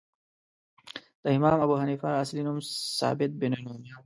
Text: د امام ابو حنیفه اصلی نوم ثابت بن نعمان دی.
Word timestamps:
د 1.23 1.25
امام 1.37 1.57
ابو 1.65 1.75
حنیفه 1.81 2.09
اصلی 2.23 2.41
نوم 2.45 2.57
ثابت 2.99 3.31
بن 3.39 3.51
نعمان 3.53 3.77
دی. 3.83 3.91